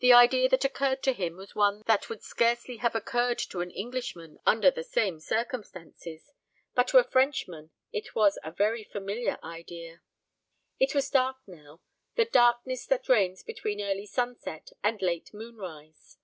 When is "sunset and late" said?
14.06-15.32